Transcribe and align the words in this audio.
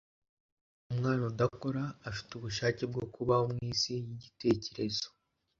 umwana 0.91 1.21
udakora 1.31 1.83
afite 2.09 2.31
ubushake 2.33 2.81
bwo 2.91 3.05
kubaho 3.13 3.45
mwisi 3.53 3.91
yigitekerezo 4.07 5.07